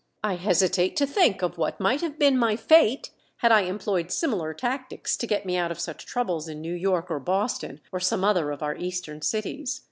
[0.23, 4.51] I hesitate to think of what might have been my fate had I employed similar
[4.51, 8.23] tactics to get me out of such troubles in New York or Boston, or some
[8.23, 9.79] other of our Eastern cities.